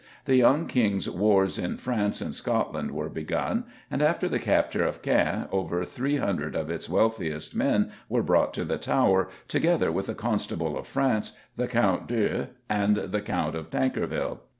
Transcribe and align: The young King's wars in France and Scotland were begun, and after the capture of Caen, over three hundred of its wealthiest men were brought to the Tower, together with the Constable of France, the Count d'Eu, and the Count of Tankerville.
The 0.25 0.35
young 0.35 0.65
King's 0.65 1.07
wars 1.07 1.59
in 1.59 1.77
France 1.77 2.21
and 2.21 2.33
Scotland 2.33 2.89
were 2.89 3.07
begun, 3.07 3.65
and 3.91 4.01
after 4.01 4.27
the 4.27 4.39
capture 4.39 4.83
of 4.83 5.03
Caen, 5.03 5.47
over 5.51 5.85
three 5.85 6.17
hundred 6.17 6.55
of 6.55 6.71
its 6.71 6.89
wealthiest 6.89 7.55
men 7.55 7.91
were 8.09 8.23
brought 8.23 8.51
to 8.55 8.65
the 8.65 8.79
Tower, 8.79 9.29
together 9.47 9.91
with 9.91 10.07
the 10.07 10.15
Constable 10.15 10.75
of 10.75 10.87
France, 10.87 11.37
the 11.55 11.67
Count 11.67 12.07
d'Eu, 12.07 12.47
and 12.67 12.95
the 12.97 13.21
Count 13.21 13.53
of 13.53 13.69
Tankerville. 13.69 14.39